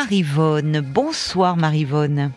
[0.00, 0.82] Marivonne.
[0.82, 2.30] Bonsoir Marivonne.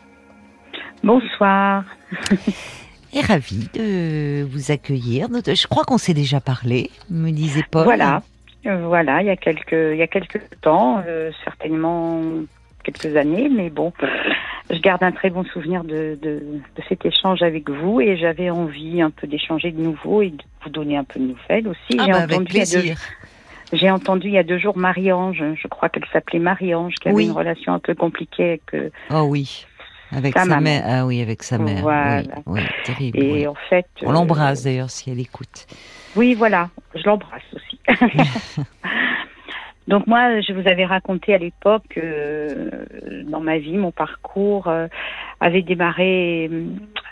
[1.03, 1.83] Bonsoir.
[3.13, 5.27] Et ravie de vous accueillir.
[5.45, 7.83] Je crois qu'on s'est déjà parlé, me disait Paul.
[7.83, 8.21] Voilà,
[8.65, 12.21] euh, voilà, il y a quelques, il y a quelques temps, euh, certainement
[12.85, 13.91] quelques années, mais bon,
[14.71, 16.39] je garde un très bon souvenir de, de,
[16.77, 20.43] de cet échange avec vous et j'avais envie un peu d'échanger de nouveau et de
[20.63, 21.97] vous donner un peu de nouvelles aussi.
[21.99, 22.97] Ah bah, avec entendu deux- plaisir.
[23.71, 27.23] J'ai entendu il y a deux jours Marie-Ange, je crois qu'elle s'appelait Marie-Ange, qui avait
[27.25, 28.61] une relation un peu compliquée avec.
[28.73, 29.65] euh, Oh oui,
[30.11, 30.61] avec Sa maman.
[30.61, 30.83] mère.
[30.85, 31.81] Ah oui, avec sa mère.
[31.81, 32.21] Voilà.
[32.47, 33.19] Oui, oui, terrible.
[33.19, 33.47] et oui.
[33.47, 33.85] en fait.
[34.01, 35.67] On euh, l'embrasse d'ailleurs si elle écoute.
[36.15, 37.79] Oui, voilà, je l'embrasse aussi.
[39.87, 42.69] Donc moi, je vous avais raconté à l'époque, euh,
[43.27, 44.87] dans ma vie, mon parcours euh,
[45.39, 46.49] avait démarré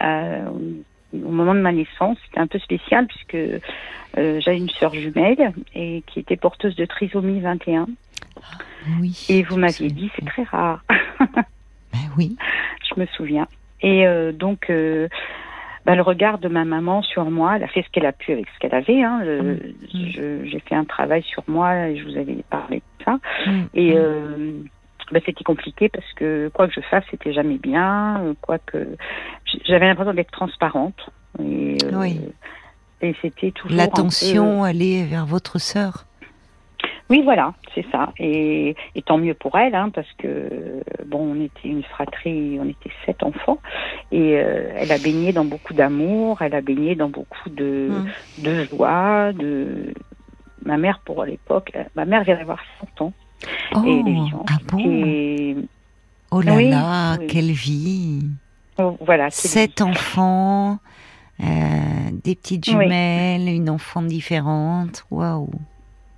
[0.01, 0.45] euh,
[1.13, 2.17] au moment de ma naissance.
[2.25, 3.59] C'était un peu spécial puisque euh,
[4.39, 7.87] j'avais une sœur jumelle et qui était porteuse de trisomie 21.
[9.01, 9.25] Oui.
[9.29, 10.83] Et vous m'aviez dit, c'est très rare.
[11.93, 12.35] Ben oui.
[12.93, 13.47] je me souviens.
[13.81, 15.07] Et euh, donc, euh,
[15.85, 18.33] bah, le regard de ma maman sur moi, elle a fait ce qu'elle a pu
[18.33, 19.01] avec ce qu'elle avait.
[19.03, 19.21] Hein.
[19.23, 19.57] Mm.
[19.93, 23.19] je- J'ai fait un travail sur moi et je vous avais parlé de ça.
[23.45, 24.65] Mm, Et mm.
[25.09, 28.21] Euh, bah, c'était compliqué parce que quoi que je fasse, c'était jamais bien.
[28.23, 28.95] euh, Quoi que
[29.65, 31.09] j'avais l'impression d'être transparente.
[31.39, 32.19] Et, euh, Oui.
[33.01, 35.93] et c'était toujours L'attention allait vers votre sœur.
[35.93, 36.03] peu-
[37.09, 38.11] Oui, voilà, c'est ça.
[38.19, 42.67] Et, et tant mieux pour elle, hein, parce que bon, on était une fratrie, on
[42.67, 43.59] était sept enfants,
[44.11, 48.43] et euh, elle a baigné dans beaucoup d'amour, elle a baigné dans beaucoup de, Mm.
[48.43, 49.93] de joie, de
[50.65, 53.13] ma mère pour l'époque, euh, ma mère vient d'avoir 100 ans
[53.75, 54.03] Oh, et
[54.49, 55.55] ah bon Et
[56.31, 57.27] Oh là Oui, là, oui.
[57.27, 58.25] quelle vie
[58.77, 60.79] oh, voilà, Sept enfants,
[61.41, 61.45] euh,
[62.23, 62.73] des petites Oui.
[62.73, 65.05] jumelles, une enfant différente.
[65.11, 65.49] Waouh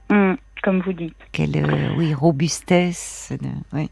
[0.09, 3.31] Hum, comme vous dites, Quelle euh, oui, robustesse.
[3.39, 3.87] de-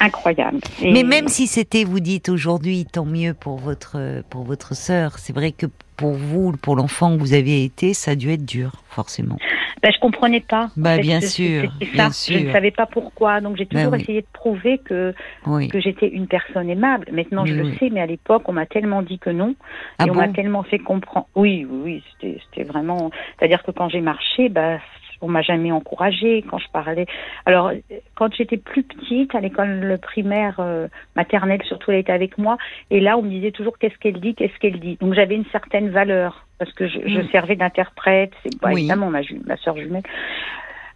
[0.00, 0.58] incroyable.
[0.82, 5.18] Et- Mais même si c'était, vous dites aujourd'hui, tant mieux pour votre pour votre sœur.
[5.18, 8.44] C'est vrai que pour vous, pour l'enfant que vous avez été, ça a dû être
[8.44, 9.36] dur, forcément.
[9.84, 10.70] Ben, je comprenais pas.
[10.78, 12.32] Bah, bien sûr, bien ça.
[12.32, 12.46] Je sûr.
[12.48, 14.00] ne savais pas pourquoi, donc j'ai Bah toujours oui.
[14.00, 15.12] essayé de prouver que
[15.46, 15.68] Oui.
[15.68, 17.06] que j'étais une personne aimable.
[17.12, 19.54] Maintenant, je Oui, le sais, mais à l'époque, on m'a tellement dit que non,
[19.98, 21.26] Ah et on m'a tellement fait comprendre.
[21.34, 23.10] Oui, oui, oui, c'était, c'était vraiment.
[23.38, 24.78] C'est-à-dire que quand j'ai marché, bah,
[25.20, 27.04] on m'a jamais encouragée quand je parlais.
[27.44, 27.70] Alors,
[28.14, 32.56] quand j'étais plus petite, à l'école primaire, euh, maternelle, surtout, elle était avec moi,
[32.90, 34.96] et là, on me disait toujours qu'est-ce qu'elle dit, qu'est-ce qu'elle dit?
[35.02, 37.28] Donc, j'avais une certaine valeur parce que je, je Mm.
[37.30, 38.32] servais d'interprète.
[38.42, 38.80] C'est bah, Oui.
[38.80, 40.02] évidemment ma, ma soeur jumelle.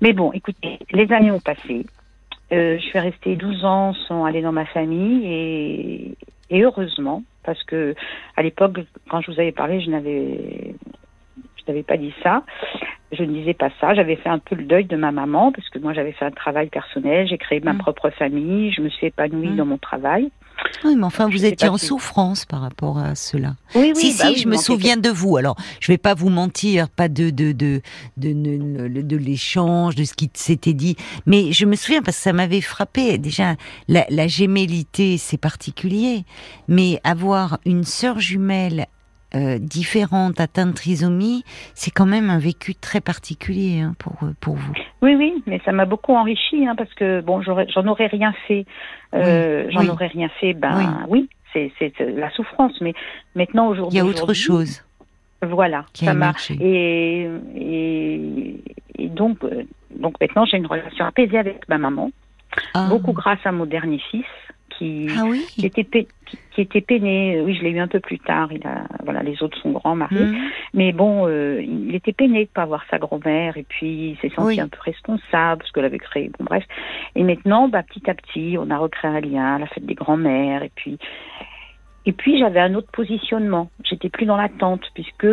[0.01, 1.87] Mais bon, écoutez, les années ont passé.
[2.53, 6.15] Euh, je suis restée 12 ans sans aller dans ma famille et,
[6.51, 7.95] et heureusement, parce que
[8.37, 8.79] à l'époque,
[9.11, 10.75] quand je vous avais parlé, je n'avais,
[11.57, 12.45] je n'avais pas dit ça.
[13.11, 13.95] Je ne disais pas ça.
[13.95, 16.31] J'avais fait un peu le deuil de ma maman parce que moi j'avais fait un
[16.31, 17.27] travail personnel.
[17.27, 17.79] J'ai créé ma Mm.
[17.79, 18.71] propre famille.
[18.73, 19.57] Je me suis épanouie Mm.
[19.57, 20.31] dans mon travail.
[20.85, 23.57] Oui, mais enfin, vous étiez en si- souffrance par rapport à cela.
[23.75, 24.01] Oui, oui.
[24.13, 25.37] si, bah si, oui, je me souviens de vous.
[25.37, 27.81] Alors, je vais pas vous mentir, pas de de de
[28.17, 30.97] de, de, de l'échange, de ce qui s'était dit,
[31.27, 33.19] mais je me souviens parce que ça m'avait frappé.
[33.19, 33.57] Déjà,
[33.89, 36.25] la, la gémellité, c'est particulier,
[36.69, 38.87] mais avoir une sœur jumelle
[39.34, 41.44] euh, différente atteinte de trisomie,
[41.75, 44.72] c'est quand même un vécu très particulier hein, pour pour vous.
[45.03, 48.65] Oui, oui, mais ça m'a beaucoup enrichi hein, parce que bon, j'en aurais rien fait.
[49.15, 49.91] Euh, Oui, j'en oui.
[49.91, 50.55] aurais rien fait.
[50.55, 52.72] Ben oui, c'est c'est la souffrance.
[52.81, 52.94] Mais
[53.34, 54.83] maintenant Il aujourd'hui, y a autre chose
[55.43, 58.60] Voilà, qui ça m'a et, et
[58.99, 59.65] et donc euh,
[59.95, 62.10] donc maintenant j'ai une relation apaisée avec ma maman,
[62.75, 62.87] Ah.
[62.89, 64.25] beaucoup grâce à mon dernier fils
[64.78, 65.44] qui Ah oui.
[65.49, 67.41] qui était qui, qui était peiné.
[67.41, 68.53] Oui, je l'ai eu un peu plus tard.
[68.53, 70.21] Il a voilà, les autres sont grands mariés.
[70.25, 70.39] Mhm.
[70.75, 74.34] Mais bon, euh, il était peiné de pas voir sa grand-mère et puis il s'est
[74.34, 74.61] senti Oui.
[74.61, 76.31] un peu responsable parce qu'elle avait créé.
[76.39, 76.65] Bon bref.
[77.16, 80.62] Et maintenant, bah, petit à petit, on a recréé un lien, la fête des grands-mères
[80.62, 80.99] et puis
[82.06, 83.71] et puis j'avais un autre positionnement.
[83.84, 85.27] J'étais plus dans l'attente puisque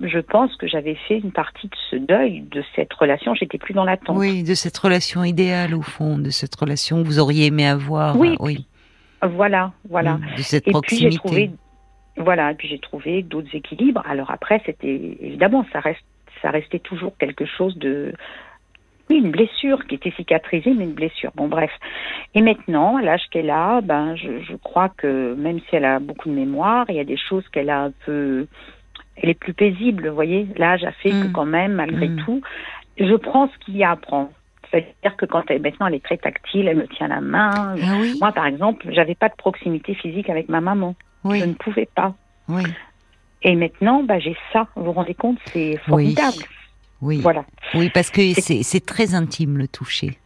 [0.00, 3.34] je pense que j'avais fait une partie de ce deuil de cette relation.
[3.34, 4.16] J'étais plus dans l'attente.
[4.18, 8.18] Oui, de cette relation idéale au fond, de cette relation que vous auriez aimé avoir.
[8.18, 8.66] Oui, oui.
[9.22, 10.14] Voilà, voilà.
[10.14, 11.50] Mm, de cette Et puis trouvé,
[12.16, 14.02] voilà, et puis j'ai trouvé d'autres équilibres.
[14.08, 16.04] Alors après, c'était évidemment, ça reste,
[16.42, 18.12] ça restait toujours quelque chose de,
[19.08, 21.30] oui, une blessure qui était cicatrisée, mais une blessure.
[21.34, 21.70] Bon, bref.
[22.34, 25.98] Et maintenant, à l'âge qu'elle a, ben, je, je crois que même si elle a
[25.98, 28.46] beaucoup de mémoire, il y a des choses qu'elle a un peu,
[29.16, 30.46] elle est plus paisible, vous voyez.
[30.56, 31.32] L'âge a fait que Mm.
[31.32, 32.16] quand même, malgré Mm.
[32.24, 32.40] tout,
[32.98, 34.30] je prends ce qu'il y a à apprendre.
[34.70, 37.50] C'est-à-dire que quand elle, maintenant elle est très tactile, elle me tient la main.
[37.82, 40.94] Ah oui, Moi, par exemple, j'avais pas de proximité physique avec ma maman.
[41.24, 42.14] oui, Je ne pouvais pas.
[42.48, 42.62] oui,
[43.42, 44.66] Et maintenant, bah, j'ai ça.
[44.76, 46.38] Vous vous rendez compte, c'est formidable.
[47.00, 47.20] oui.
[47.20, 50.18] Voilà, Oui, parce que c'est très intime le toucher.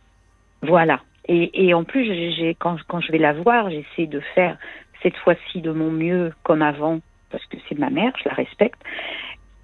[0.63, 1.01] voilà.
[1.29, 4.57] Et, et en plus, j'ai, quand, quand je vais la voir, j'essaie de faire
[5.03, 6.99] cette fois-ci de mon mieux comme avant,
[7.31, 8.81] parce que c'est ma mère, je la respecte.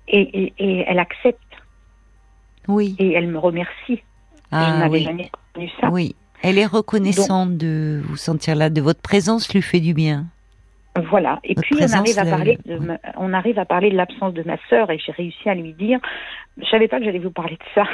[0.06, 1.40] Et, et, et elle accepte.
[2.68, 2.94] Oui.
[3.00, 4.02] Et elle me remercie.
[4.52, 5.04] Ah, je n'avais oui.
[5.04, 5.88] jamais connu ça.
[5.90, 6.14] Oui.
[6.42, 10.26] Elle est reconnaissante de vous sentir là, de votre présence lui fait du bien.
[11.10, 11.40] Voilà.
[11.44, 12.80] Et Votre puis on arrive à parler, de,
[13.16, 15.98] on arrive à parler de l'absence de ma sœur et j'ai réussi à lui dire.
[16.58, 17.84] Je savais pas que j'allais vous parler de ça.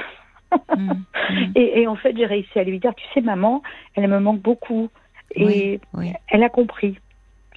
[0.76, 0.92] Mm,
[1.30, 1.52] mm.
[1.56, 3.62] Et, et en fait, j'ai réussi à lui dire, tu sais, maman,
[3.94, 4.88] elle me manque beaucoup.
[5.34, 6.12] Et Oui, oui.
[6.28, 6.98] elle a compris.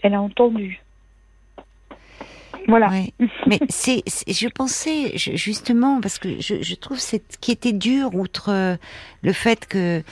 [0.02, 0.82] Elle a entendu.
[2.68, 2.90] Voilà.
[2.90, 3.14] Ouais.
[3.48, 8.14] Mais c'est, je pensais je- justement parce que je, je trouve ce qui était dur,
[8.16, 8.76] outre euh,
[9.22, 10.04] le fait que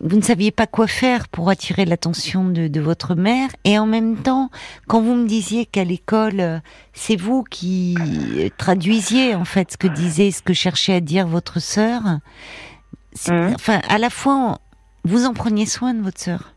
[0.00, 3.86] vous ne saviez pas quoi faire pour attirer l'attention de, de votre mère, et en
[3.86, 4.50] même temps,
[4.88, 6.58] quand vous me disiez qu'à l'école, euh,
[6.92, 7.96] c'est vous qui
[8.36, 12.02] euh, traduisiez en fait ce que disait, ce que cherchait à dire votre sœur.
[13.14, 13.54] c'est- Mhm.
[13.54, 14.58] Enfin, à la fois,
[15.04, 16.53] vous en preniez soin de votre sœur.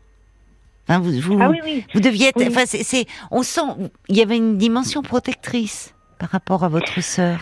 [0.88, 1.84] Enfin, vous, vous, Ah oui, oui.
[1.92, 2.46] vous deviez être, Oui.
[2.48, 3.60] enfin, c'est, c'est- on sent,
[4.08, 7.38] il y avait une dimension protectrice par rapport à votre sœur.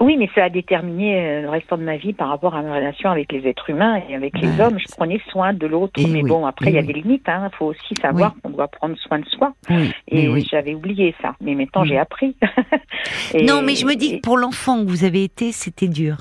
[0.00, 2.74] Oui, mais ça a déterminé euh, le restant de ma vie par rapport à ma
[2.74, 4.60] relation avec les êtres humains et avec les Ouais.
[4.60, 4.78] hommes.
[4.78, 5.92] Je prenais soin de l'autre.
[6.00, 6.86] Et Mais oui, bon, après, et il y a oui.
[6.88, 7.22] des limites.
[7.28, 9.52] Il faut aussi savoir qu'on doit prendre soin de soi.
[9.70, 11.34] Oui, Et j'avais oublié ça.
[11.40, 11.86] Mais maintenant, Mm.
[11.88, 12.36] j'ai appris.
[13.34, 16.16] Et- Non, mais je me dis que pour l'enfant que vous avez été, c'était dur.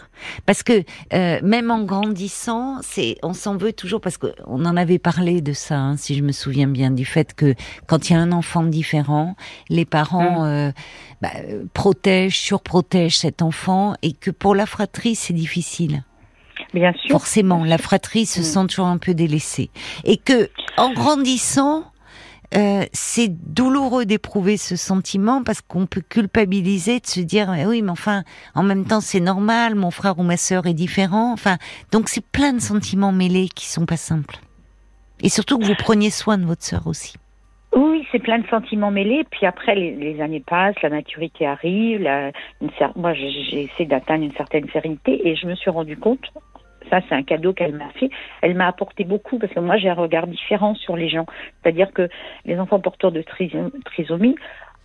[0.45, 0.83] Parce que
[1.13, 5.53] euh, même en grandissant, c'est, on s'en veut toujours parce qu'on en avait parlé de
[5.53, 7.53] ça, hein, si je me souviens bien, du fait que
[7.87, 9.35] quand il y a un enfant différent,
[9.69, 10.71] les parents euh,
[11.21, 11.29] bah,
[11.73, 13.54] protègent, surprotègent cet enfant,
[14.01, 16.03] et que pour la fratrie, c'est difficile.
[16.73, 17.11] Bien sûr.
[17.11, 18.43] Forcément, la fratrie se Mm.
[18.43, 19.69] sent toujours un peu délaissée.
[20.03, 21.83] Et que, en grandissant,
[22.55, 27.81] euh, c'est douloureux d'éprouver ce sentiment parce qu'on peut culpabiliser de se dire Eh oui
[27.81, 28.23] mais enfin
[28.53, 31.57] en même temps c'est normal mon frère ou ma sœur est différent enfin
[31.91, 34.37] donc c'est plein de sentiments mêlés qui sont pas simples
[35.21, 37.15] et surtout que vous preniez soin de votre sœur aussi
[38.15, 39.25] c'est plein de sentiments mêlés.
[39.29, 42.01] Puis après, les, les années passent, la maturité arrive.
[42.01, 42.31] La,
[42.61, 46.31] une moi, j'ai essayé d'atteindre une certaine sérénité et je me suis rendu compte.
[46.89, 48.09] Ça, c'est un cadeau qu'elle m'a fait.
[48.41, 51.25] Elle m'a apporté beaucoup parce que moi, j'ai un regard différent sur les gens.
[51.61, 52.07] C'est-à-dire que
[52.45, 54.35] les enfants porteurs de triso- trisomie,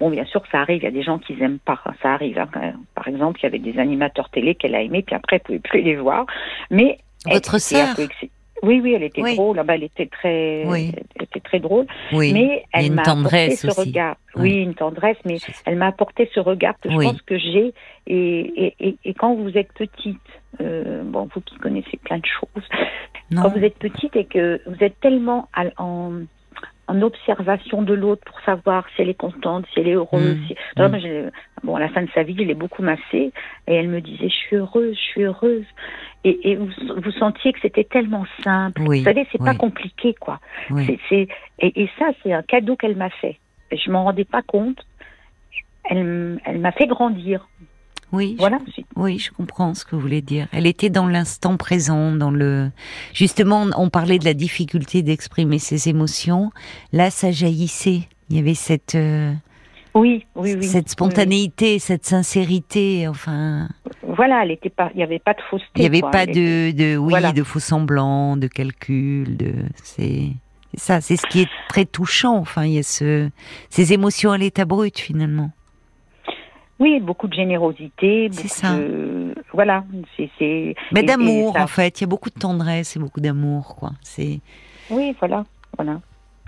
[0.01, 0.79] bon, bien sûr, ça arrive.
[0.79, 1.79] Il y a des gens qui n'aiment pas.
[2.03, 2.39] Ça arrive.
[2.39, 2.49] hein.
[2.97, 5.59] Par exemple, il y avait des animateurs télé qu'elle a aimés, puis après, elle ne
[5.59, 6.27] pouvait plus les voir.
[6.71, 8.09] Mais Votre sœur peu.
[8.63, 9.37] Oui, oui, elle était Oui.
[9.37, 9.57] drôle.
[9.65, 10.93] Bah, elle était très, Oui.
[11.17, 11.87] elle était très drôle.
[12.13, 13.81] oui Mais elle m'a apporté ce aussi.
[13.81, 14.17] regard.
[14.37, 17.73] Oui, une tendresse, mais elle m'a apporté ce regard que je pense que j'ai.
[18.07, 20.19] Et, et, et, et quand vous êtes petite,
[20.61, 22.65] euh, bon, vous qui connaissez plein de choses,
[23.31, 26.13] non quand vous êtes petite et que vous êtes tellement à- en,
[26.89, 30.37] en observation de l'autre pour savoir si elle est contente, si elle est heureuse.
[30.37, 30.47] Mm.
[30.49, 30.55] Si...
[30.77, 31.31] Non, Mm.
[31.65, 33.33] bon, à la fin de sa vie, je l'ai beaucoup massée
[33.69, 35.65] et elle me disait, je suis heureuse, je suis heureuse.
[36.25, 36.69] Et, et vous,
[37.03, 38.83] vous sentiez que c'était tellement simple.
[38.87, 39.57] Oui, Vous savez, c'est pas oui.
[39.57, 40.39] compliqué, quoi.
[40.71, 40.99] oui.
[41.11, 41.29] Et,
[41.61, 43.39] et ça, c'est un cadeau qu'elle m'a fait.
[43.73, 44.85] Je m'en rendais pas compte.
[45.85, 47.49] Elle, m'a fait grandir.
[48.13, 48.59] oui je Voilà.
[48.75, 50.47] c'est- Oui, je comprends ce que vous voulez dire.
[50.53, 52.71] Elle était dans l'instant présent, dans le.
[53.15, 56.51] Justement, on parlait de la difficulté d'exprimer ses émotions.
[56.93, 58.03] Là, ça jaillissait.
[58.29, 59.33] Il y avait cette euh,
[59.95, 60.63] Oui, oui, oui.
[60.65, 63.09] cette spontanéité, cette sincérité.
[63.09, 63.69] Enfin.
[64.15, 64.91] Voilà, elle était pas.
[64.95, 65.69] Il y avait pas de fausseté.
[65.77, 66.11] il n'y avait quoi.
[66.11, 67.33] pas de, de oui, Voilà.
[67.33, 69.37] de faux semblants, de calcul.
[69.37, 69.53] De
[69.83, 70.31] c'est
[70.75, 71.01] ça.
[71.01, 72.37] C'est ce qui est très touchant.
[72.37, 73.29] Enfin, il y a ce
[73.69, 75.51] ces émotions à l'état brut finalement.
[76.79, 78.29] Oui, beaucoup de générosité.
[78.33, 78.75] C'est ça.
[78.77, 79.85] de- Voilà.
[80.39, 80.75] C'est.
[80.93, 82.01] Mais d'amour en fait.
[82.01, 83.93] Il y a beaucoup de tendresse et beaucoup d'amour, quoi.
[84.03, 84.41] C'est
[84.91, 85.45] Oui, voilà,
[85.77, 86.01] voilà.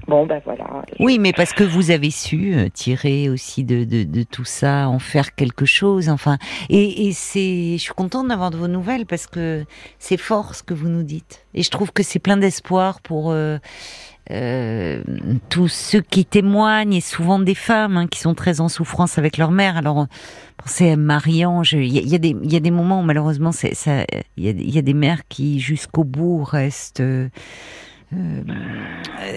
[0.08, 0.82] Bon, ben voilà.
[0.98, 4.88] Oui, mais parce que vous avez su euh, tirer aussi de, de, de tout ça,
[4.88, 6.08] en faire quelque chose.
[6.08, 9.64] Enfin, et, et c'est, je suis contente d'avoir de vos nouvelles parce que
[10.00, 11.46] c'est fort ce que vous nous dites.
[11.54, 13.58] Et je trouve que c'est plein d'espoir pour euh,
[14.32, 15.02] euh,
[15.48, 19.36] tous ceux qui témoignent et souvent des femmes hein, qui sont très en souffrance avec
[19.38, 19.76] leur mère.
[19.76, 20.06] Alors,
[20.56, 21.74] pensez à Marie-Ange.
[21.74, 24.82] Il y a, des, y a des moments où malheureusement, il y a, y a
[24.82, 27.00] des mères qui jusqu'au bout restent.
[27.00, 27.28] euh,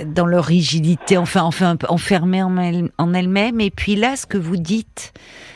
[0.08, 3.62] dans leur rigidité, enfin, enfin enfermées en, elle, en elles-mêmes.
[3.62, 5.13] Et puis là, ce que vous dites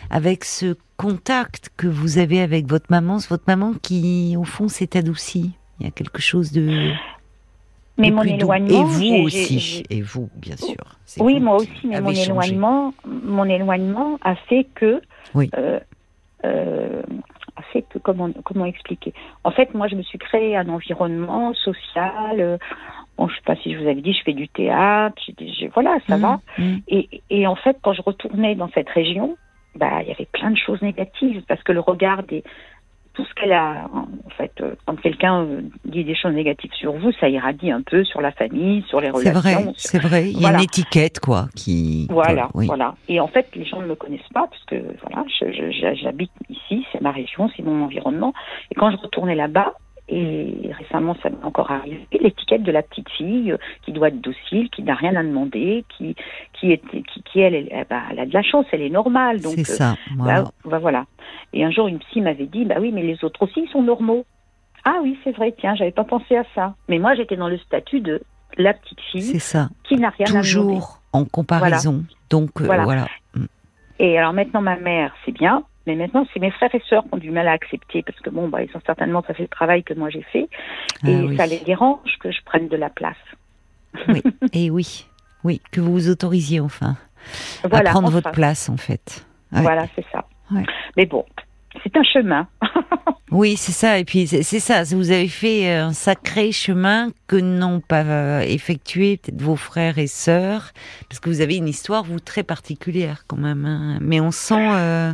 [0.09, 4.67] avec ce contact que vous avez avec votre maman, c'est votre maman qui, au fond,
[4.67, 5.51] s'est adoucie.
[5.79, 6.91] Il y a quelque chose de.
[7.97, 8.37] Mais de mon plus doux.
[8.37, 8.81] éloignement.
[8.81, 9.83] Et vous aussi.
[9.89, 10.75] Et vous, bien sûr.
[11.05, 12.23] C'est Oui, vous moi aussi, mais mon changé.
[12.31, 15.01] éloignement, mon éloignement a fait que,
[15.33, 15.49] Oui.
[15.57, 15.79] euh,
[16.45, 17.01] euh,
[17.57, 19.13] a fait que comment comment expliquer?
[19.43, 22.39] En fait, moi, je me suis créé un environnement social.
[22.39, 22.57] euh,
[23.19, 25.21] bon, je sais pas si je vous avais dit, je fais du théâtre.
[25.73, 26.39] voilà, ça Mmh, va.
[26.57, 26.75] mmh.
[26.87, 29.37] Et, et en fait, quand je retournais dans cette région,
[29.75, 32.43] bah, il y avait plein de choses négatives parce que le regard des
[33.15, 36.93] tout ce qu'elle a, en fait, euh, quand quelqu'un euh, dit des choses négatives sur
[36.93, 39.41] vous, ça irradie un peu sur la famille, sur les relations.
[39.41, 40.29] C'est vrai, c'est vrai.
[40.29, 42.07] Il y a une étiquette, quoi, qui.
[42.09, 42.95] Voilà, voilà.
[43.09, 45.25] Et en fait, les gens ne me connaissent pas, parce que voilà,
[46.01, 48.33] j'habite ici, c'est ma région, c'est mon environnement.
[48.71, 49.73] Et quand je retournais là-bas,
[50.11, 54.21] et récemment, ça m'est encore arrivé, l'étiquette de la petite fille euh, qui doit être
[54.21, 56.15] docile, qui n'a rien à demander, qui,
[56.53, 59.39] qui, est, qui, qui elle, elle, bah, elle, a de la chance, elle est normale.
[59.41, 59.95] C'est ça.
[60.15, 61.05] Bah, bah, voilà.
[61.53, 63.83] Et un jour, une psy m'avait dit, bah oui, mais les autres aussi, ils sont
[63.83, 64.25] normaux.
[64.83, 66.73] Ah oui, c'est vrai, tiens, j'avais pas pensé à ça.
[66.87, 68.21] Mais moi, j'étais dans le statut de
[68.57, 69.69] la petite fille ça.
[69.83, 70.49] qui n'a rien à demander.
[70.49, 72.03] Toujours en comparaison.
[72.29, 73.05] Donc, euh, voilà.
[73.35, 73.45] Mm.
[73.99, 77.09] Et alors maintenant, ma mère, c'est bien, mais maintenant, c'est mes frères et sœurs qui
[77.13, 79.49] ont du mal à accepter parce que bon, bah, ils ont certainement pas fait le
[79.49, 80.47] travail que moi j'ai fait
[81.03, 83.17] ah et ça les dérange que je prenne de la place.
[84.07, 84.21] Oui,
[84.53, 85.07] et oui,
[85.43, 86.95] oui, que vous vous autorisiez enfin
[87.63, 89.25] à prendre votre place en fait.
[89.51, 90.25] Voilà, c'est ça.
[90.95, 91.25] Mais bon,
[91.83, 92.47] c'est un chemin.
[93.31, 93.97] oui, c'est ça.
[93.97, 94.83] Et puis c'est ça.
[94.83, 100.07] Vous avez fait un sacré chemin que n'ont pas euh, effectué peut-être vos frères et
[100.07, 100.71] sœurs,
[101.09, 103.65] parce que vous avez une histoire vous très particulière quand même.
[103.65, 103.97] Hein.
[104.01, 104.69] Mais on sent.
[104.71, 105.13] Euh,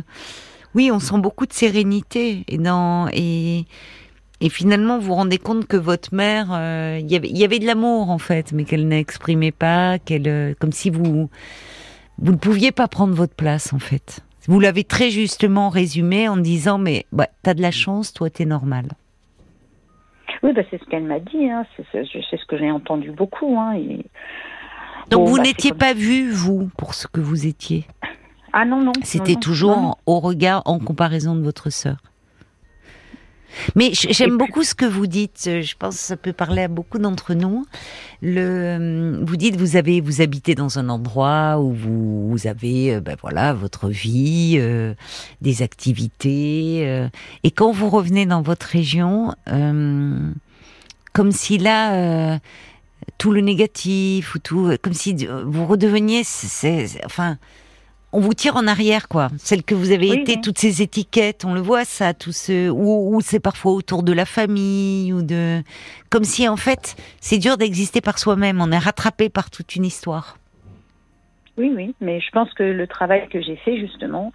[0.76, 3.64] oui, on sent beaucoup de sérénité et dans et
[4.42, 8.10] et finalement vous vous rendez compte que votre mère, euh, il y avait de l'amour
[8.10, 11.30] en fait, mais qu'elle n'exprimait pas, qu'elle euh, comme si vous
[12.18, 14.20] vous ne pouviez pas prendre votre place en fait.
[14.46, 18.44] Vous l'avez très justement résumé en disant mais bah, t'as de la chance, toi t'es
[18.44, 18.88] normal.
[20.42, 21.48] Oui, bah, c'est ce qu'elle m'a dit.
[21.50, 21.64] Hein.
[21.90, 23.58] C'est ce que j'ai entendu beaucoup.
[23.58, 23.78] Hein.
[25.10, 27.86] Donc vous bah, n'étiez pas vu, vous, pour ce que vous étiez?
[28.58, 28.92] Ah non, non.
[29.02, 31.98] C'était toujours au regard, en comparaison de votre sœur.
[33.74, 35.42] Mais j'aime beaucoup ce que vous dites.
[35.44, 37.66] Je pense que ça peut parler à beaucoup d'entre nous.
[38.22, 43.16] Le, vous dites vous avez vous habitez dans un endroit où vous, avez euh, ben
[43.20, 44.94] voilà votre vie, euh,
[45.42, 47.08] des activités, euh,
[47.44, 52.40] et quand vous revenez dans votre région, comme si là
[53.18, 56.22] tout le négatif ou tout, comme si vous redeveniez,
[57.04, 57.36] enfin
[58.16, 59.28] on vous tire en arrière, quoi.
[59.36, 63.20] Celle que vous avez été, toutes ces étiquettes, on le voit, ça, tout ce, ou,
[63.20, 65.60] c'est parfois autour de la famille, ou de,
[66.10, 68.62] comme si en fait, c'est dur d'exister par soi-même.
[68.62, 70.38] On est rattrapé par toute une histoire.
[71.58, 74.32] Oui, oui, mais je pense que le travail que j'ai fait justement,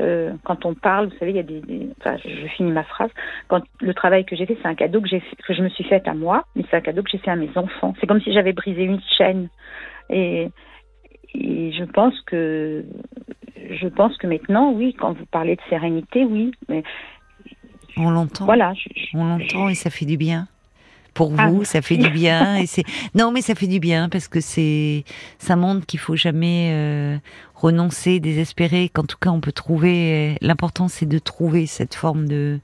[0.00, 1.60] euh, quand on parle, vous savez, il y a des,
[2.00, 3.10] enfin, je finis ma phrase.
[3.48, 5.84] Quand le travail que j'ai fait, c'est un cadeau que j'ai, que je me suis
[5.84, 7.92] fait à moi, mais c'est un cadeau que j'ai fait à mes enfants.
[8.00, 9.48] C'est comme si j'avais brisé une chaîne.
[10.08, 10.48] Et
[11.34, 12.84] et je pense que
[13.70, 16.82] je pense que maintenant, oui, quand vous parlez de sérénité, oui, mais
[17.96, 18.44] on l'entend.
[18.44, 18.74] Voilà,
[19.14, 20.48] on l'entend et ça fait du bien.
[21.14, 24.08] Pour ah, vous, ça fait du bien et c'est non, mais ça fait du bien
[24.08, 25.04] parce que c'est
[25.38, 27.18] ça montre qu'il faut jamais euh,
[27.56, 28.88] renoncer, désespérer.
[28.88, 30.36] Qu'en tout cas, on peut trouver.
[30.40, 32.60] L'important, c'est de trouver cette forme de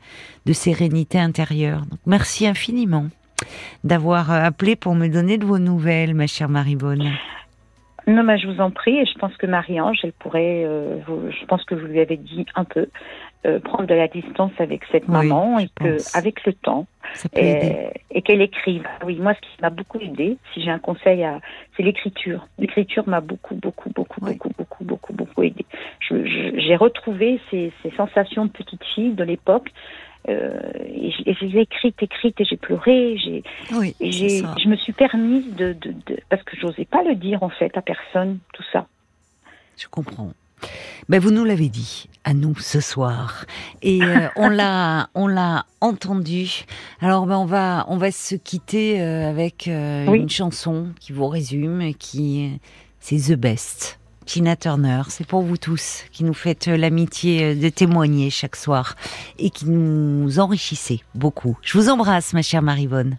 [0.47, 1.80] de sérénité intérieure.
[1.87, 3.09] Donc, merci infiniment
[3.83, 7.11] d'avoir appelé pour me donner de vos nouvelles, ma chère Marie-Bonne.
[8.06, 11.46] Non, mais je vous en prie, et je pense que Marie-Ange, elle pourrait, euh, je
[11.46, 12.88] pense que vous lui avez dit un peu,
[13.46, 16.87] euh, prendre de la distance avec cette maman et que, avec le temps,
[17.34, 18.87] et, qu'elle écrive.
[19.04, 21.40] Oui, moi, ce qui m'a beaucoup aidé, si j'ai un conseil à,
[21.76, 22.46] c'est l'écriture.
[22.58, 25.64] L'écriture m'a beaucoup, beaucoup, beaucoup, beaucoup, beaucoup, beaucoup, beaucoup aidé.
[26.00, 29.70] J'ai retrouvé ces, ces sensations de petite fille de l'époque
[30.28, 33.16] euh, et, j'ai écrite, écrite et j'ai pleuré.
[33.18, 37.42] J'ai, oui, je me suis permise de, de, de parce que j'osais pas le dire
[37.42, 38.86] en fait à personne tout ça.
[39.76, 40.32] Je comprends.
[41.10, 43.44] Ben vous nous l'avez dit à nous ce soir
[43.82, 46.64] et euh, on l'a on l'a entendu.
[47.00, 51.92] Alors ben on va on va se quitter euh, avec une chanson qui vous résume
[51.94, 52.58] qui
[52.98, 53.98] c'est The Best.
[54.26, 58.96] Tina Turner, c'est pour vous tous qui nous faites l'amitié de témoigner chaque soir
[59.38, 61.58] et qui nous enrichissez beaucoup.
[61.62, 63.18] Je vous embrasse, ma chère Marivonne.